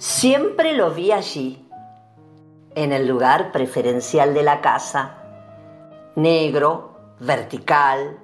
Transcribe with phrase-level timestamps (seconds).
[0.00, 1.62] Siempre lo vi allí,
[2.74, 5.18] en el lugar preferencial de la casa,
[6.16, 8.18] negro, vertical,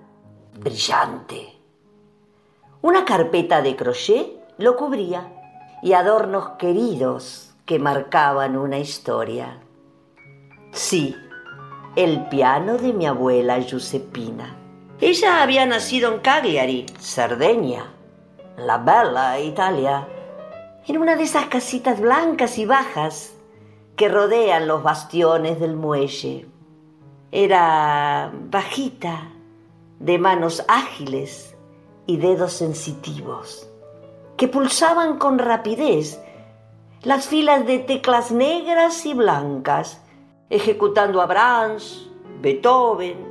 [0.58, 1.52] brillante.
[2.80, 4.26] Una carpeta de crochet
[4.56, 5.30] lo cubría
[5.82, 9.58] y adornos queridos que marcaban una historia.
[10.72, 11.14] Sí,
[11.94, 14.56] el piano de mi abuela Giuseppina.
[14.98, 17.92] Ella había nacido en Cagliari, Cerdeña,
[18.56, 20.08] la bella Italia,
[20.86, 23.34] en una de esas casitas blancas y bajas
[23.96, 26.46] que rodean los bastiones del muelle.
[27.32, 29.32] Era bajita,
[29.98, 31.56] de manos ágiles
[32.06, 33.68] y dedos sensitivos,
[34.36, 36.20] que pulsaban con rapidez
[37.02, 40.00] las filas de teclas negras y blancas,
[40.50, 42.08] ejecutando a Brahms,
[42.40, 43.26] Beethoven,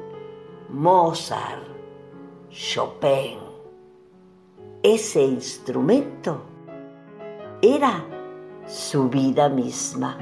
[0.70, 1.64] Mozart,
[2.50, 3.39] Chopin.
[4.83, 6.55] Ese instrumento
[7.61, 8.03] era
[8.67, 10.17] su vida misma.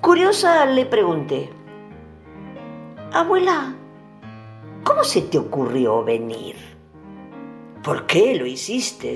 [0.00, 1.50] Curiosa le pregunté,
[3.12, 3.74] Abuela,
[4.82, 6.56] ¿cómo se te ocurrió venir?
[7.82, 9.14] ¿Por qué lo hiciste?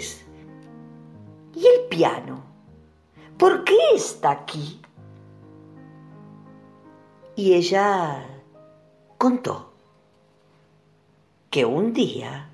[1.54, 2.51] ¿Y el piano?
[3.42, 4.80] ¿Por qué está aquí?
[7.34, 8.24] Y ella
[9.18, 9.72] contó
[11.50, 12.50] que un día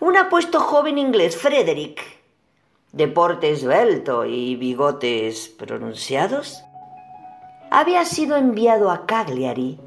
[0.00, 2.02] un apuesto joven inglés, Frederick,
[2.90, 6.60] de porte esbelto y bigotes pronunciados,
[7.70, 9.78] había sido enviado a Cagliari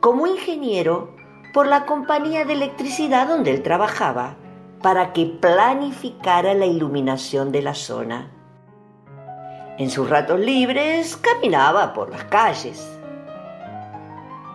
[0.00, 1.14] como ingeniero
[1.52, 4.38] por la compañía de electricidad donde él trabajaba
[4.80, 8.30] para que planificara la iluminación de la zona.
[9.76, 12.96] En sus ratos libres caminaba por las calles,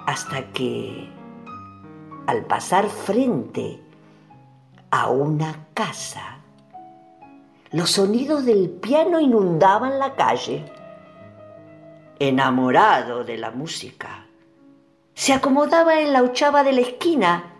[0.05, 1.09] hasta que,
[2.25, 3.81] al pasar frente
[4.91, 6.39] a una casa,
[7.71, 10.63] los sonidos del piano inundaban la calle.
[12.17, 14.25] Enamorado de la música,
[15.13, 17.53] se acomodaba en la ochava de la esquina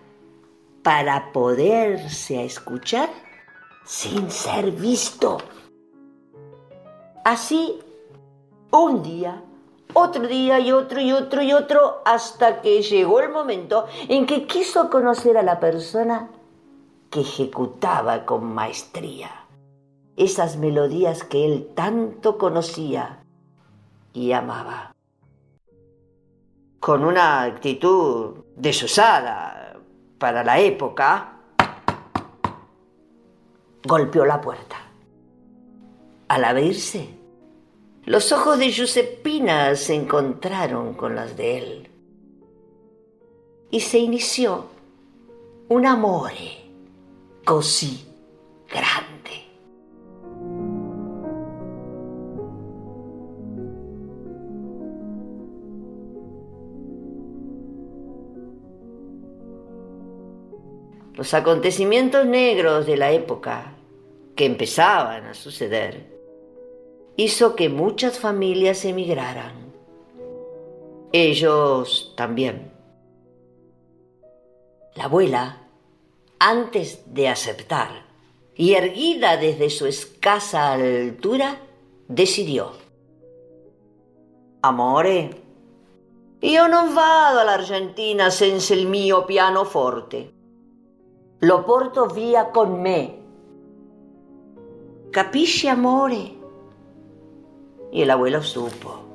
[0.81, 3.09] para poderse escuchar
[3.83, 5.39] sin ser visto.
[7.23, 7.79] Así,
[8.71, 9.41] un día,
[9.93, 14.45] otro día y otro y otro y otro, hasta que llegó el momento en que
[14.45, 16.29] quiso conocer a la persona
[17.09, 19.39] que ejecutaba con maestría
[20.19, 23.23] esas melodías que él tanto conocía
[24.11, 24.93] y amaba.
[26.81, 29.77] Con una actitud desusada
[30.17, 31.37] para la época,
[33.85, 34.75] golpeó la puerta.
[36.29, 37.09] Al abrirse,
[38.05, 41.89] los ojos de Giuseppina se encontraron con las de él.
[43.71, 44.65] Y se inició
[45.69, 46.69] un amore
[47.43, 48.05] così
[48.69, 49.47] grande.
[61.15, 63.73] Los acontecimientos negros de la época
[64.35, 66.18] que empezaban a suceder
[67.19, 69.73] hizo que muchas familias emigraran.
[71.11, 72.71] Ellos también.
[74.95, 75.67] La abuela,
[76.39, 78.05] antes de aceptar
[78.55, 81.57] y erguida desde su escasa altura,
[82.07, 82.71] decidió.
[84.61, 85.31] Amore,
[86.39, 90.33] io non vado all'Argentina senza il mio pianoforte.
[91.39, 93.19] Lo porto via con me.
[95.11, 96.38] Capisci, amore?
[97.91, 99.09] Y el abuelo supo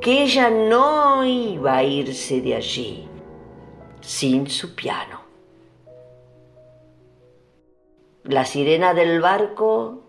[0.00, 3.08] que ella no iba a irse de allí
[4.00, 5.20] sin su piano.
[8.22, 10.04] La sirena del barco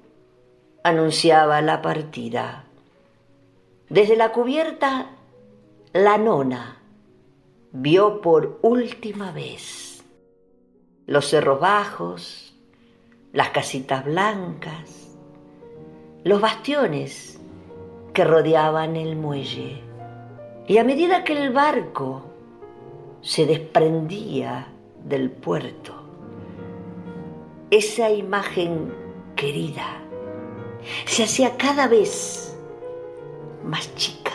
[0.83, 2.65] anunciaba la partida.
[3.89, 5.11] Desde la cubierta,
[5.93, 6.81] la nona
[7.71, 10.03] vio por última vez
[11.07, 12.53] los cerros bajos,
[13.33, 15.15] las casitas blancas,
[16.23, 17.36] los bastiones
[18.17, 19.79] que rodeaban el muelle.
[20.65, 22.23] Y a medida que el barco
[23.21, 24.73] se desprendía
[25.03, 25.93] del puerto,
[27.69, 28.91] esa imagen
[29.35, 30.01] querida
[31.05, 32.57] se hacía cada vez
[33.63, 34.33] más chica,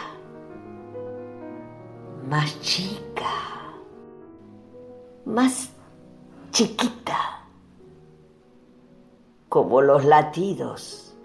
[2.30, 3.34] más chica,
[5.24, 5.72] más
[6.52, 7.48] chiquita,
[9.48, 11.16] como los latidos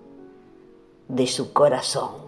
[1.08, 2.28] de su corazón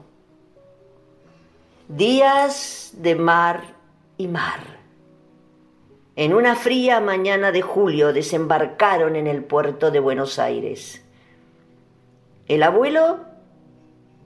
[1.89, 3.63] Días de mar
[4.15, 4.59] y mar.
[6.15, 11.03] En una fría mañana de julio desembarcaron en el puerto de Buenos Aires.
[12.47, 13.21] El abuelo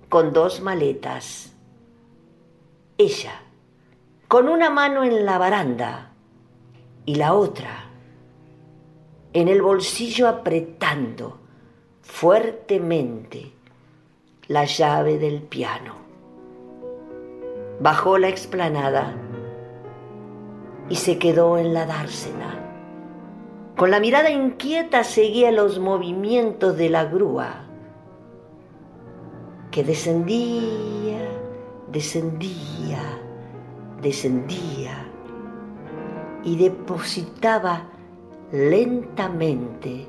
[0.10, 1.54] con dos maletas.
[2.98, 3.42] Ella
[4.28, 6.12] con una mano en la baranda
[7.06, 7.86] y la otra
[9.32, 11.40] en el bolsillo apretando
[12.02, 13.54] fuertemente
[14.50, 16.03] la llave del piano.
[17.80, 19.14] Bajó la explanada
[20.90, 22.60] y se quedó en la dársena.
[23.76, 27.66] Con la mirada inquieta seguía los movimientos de la grúa,
[29.72, 31.28] que descendía,
[31.92, 33.02] descendía,
[34.02, 35.08] descendía
[36.44, 37.90] y depositaba
[38.52, 40.08] lentamente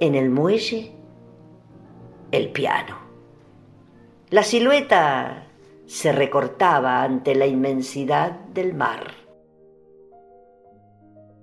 [0.00, 0.92] en el muelle
[2.32, 2.98] el piano.
[4.30, 5.49] La silueta
[5.90, 9.12] se recortaba ante la inmensidad del mar.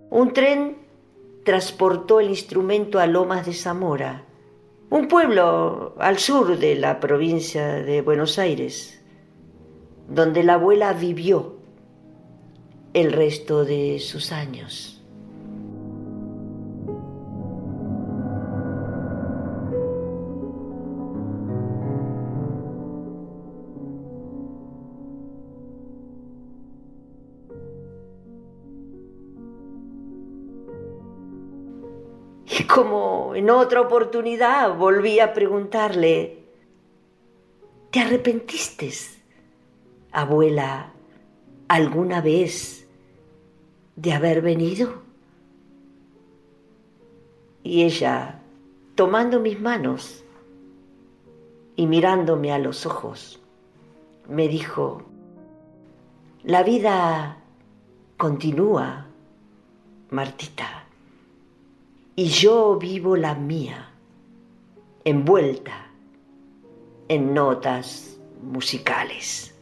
[0.10, 0.78] Un tren
[1.44, 4.24] transportó el instrumento a Lomas de Zamora,
[4.90, 9.02] un pueblo al sur de la provincia de Buenos Aires,
[10.08, 11.58] donde la abuela vivió
[12.94, 14.97] el resto de sus años.
[33.48, 36.44] En otra oportunidad volví a preguntarle,
[37.92, 38.92] ¿te arrepentiste,
[40.12, 40.92] abuela,
[41.70, 42.86] alguna vez
[43.96, 45.02] de haber venido?
[47.64, 48.42] Y ella,
[48.96, 50.26] tomando mis manos
[51.78, 53.40] y mirándome a los ojos,
[54.28, 55.04] me dijo,
[56.44, 57.38] la vida
[58.18, 59.06] continúa,
[60.10, 60.87] Martita
[62.20, 63.92] y yo vivo la mía,
[65.04, 65.92] envuelta
[67.10, 69.56] en notas musicales.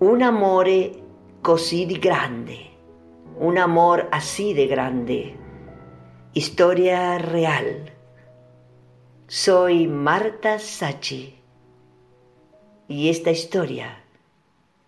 [0.00, 0.94] Un amore
[1.42, 2.70] così di grande,
[3.38, 5.36] un amor así de grande,
[6.32, 7.92] historia real.
[9.26, 11.38] Soy Marta Sachi
[12.88, 14.04] y esta historia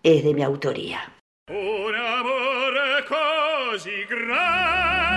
[0.01, 1.13] es de mi autoría.
[1.47, 5.10] Un amore così grande.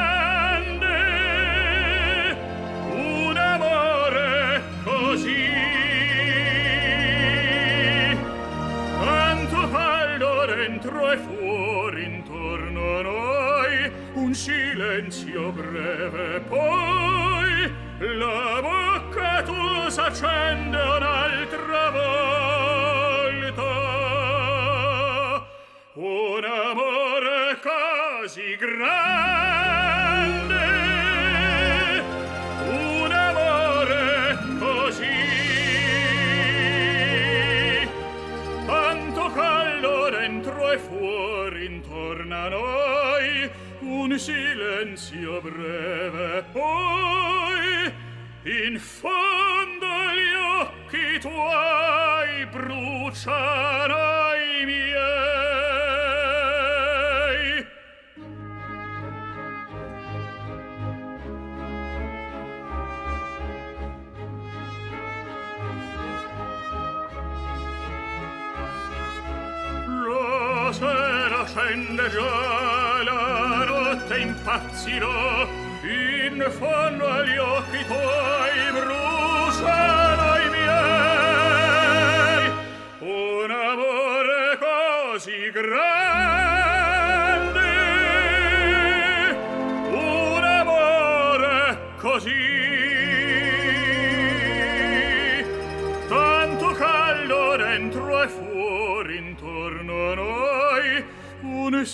[15.35, 23.63] io breve poi la bocca tua s'accende un'altra volta.
[25.95, 29.54] Un amore così grande
[44.15, 47.93] in silenzio breve poi
[48.45, 53.97] in fondo agli occhi tuoi bruciano
[54.37, 54.95] i miei.
[70.07, 75.49] La sera scende già la notte volte impazzirò
[75.83, 81.33] in fondo agli occhi tuoi bruciano i miei.
[83.01, 86.53] Un amore così grande
[89.91, 92.64] un amore così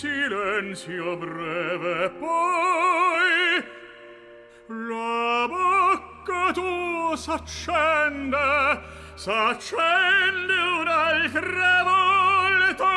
[0.01, 3.63] silenzio breve poi
[4.65, 8.81] la bocca tua s'accende
[9.13, 12.89] s'accende un'altra volta.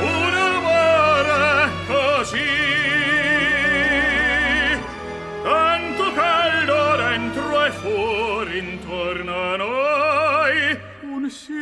[0.00, 2.63] un amore così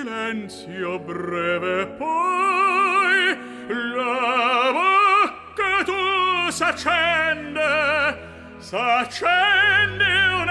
[0.02, 8.18] silenzio breve poi la bocca tu s'accende
[8.58, 10.41] s'accende